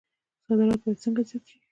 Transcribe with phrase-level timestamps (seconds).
[0.45, 1.57] صادرات باید څنګه زیات شي؟